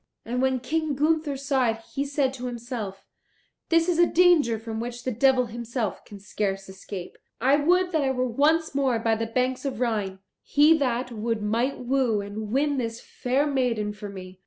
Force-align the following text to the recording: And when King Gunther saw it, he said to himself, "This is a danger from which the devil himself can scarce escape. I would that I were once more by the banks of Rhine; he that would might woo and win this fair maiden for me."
And 0.25 0.41
when 0.41 0.61
King 0.61 0.95
Gunther 0.95 1.37
saw 1.37 1.69
it, 1.69 1.81
he 1.93 2.05
said 2.05 2.33
to 2.33 2.47
himself, 2.47 3.05
"This 3.69 3.87
is 3.87 3.99
a 3.99 4.07
danger 4.07 4.57
from 4.57 4.79
which 4.79 5.03
the 5.03 5.11
devil 5.11 5.45
himself 5.45 6.03
can 6.05 6.19
scarce 6.19 6.67
escape. 6.67 7.19
I 7.39 7.57
would 7.57 7.91
that 7.91 8.01
I 8.01 8.09
were 8.09 8.25
once 8.25 8.73
more 8.73 8.97
by 8.97 9.13
the 9.13 9.27
banks 9.27 9.63
of 9.63 9.79
Rhine; 9.79 10.17
he 10.41 10.75
that 10.79 11.11
would 11.11 11.43
might 11.43 11.77
woo 11.81 12.19
and 12.19 12.51
win 12.51 12.77
this 12.77 12.99
fair 12.99 13.45
maiden 13.45 13.93
for 13.93 14.09
me." 14.09 14.39